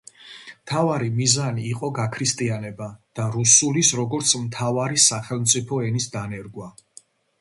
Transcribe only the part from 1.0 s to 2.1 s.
მიზანი იყო